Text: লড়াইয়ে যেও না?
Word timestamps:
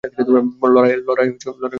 লড়াইয়ে 0.65 1.37
যেও 1.41 1.53
না? 1.55 1.67